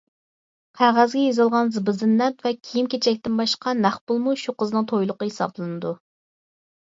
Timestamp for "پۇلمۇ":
4.11-4.33